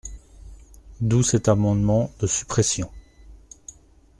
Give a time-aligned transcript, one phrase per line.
[1.01, 2.89] D’où cet amendement de suppression.